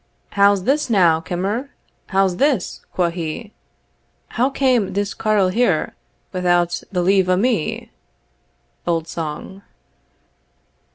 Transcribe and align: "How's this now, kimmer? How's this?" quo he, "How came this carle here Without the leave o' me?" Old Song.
"How's 0.31 0.63
this 0.63 0.89
now, 0.89 1.19
kimmer? 1.21 1.69
How's 2.07 2.37
this?" 2.37 2.81
quo 2.91 3.11
he, 3.11 3.53
"How 4.29 4.49
came 4.49 4.93
this 4.93 5.13
carle 5.13 5.49
here 5.49 5.93
Without 6.33 6.81
the 6.91 7.03
leave 7.03 7.29
o' 7.29 7.37
me?" 7.37 7.91
Old 8.87 9.07
Song. 9.07 9.61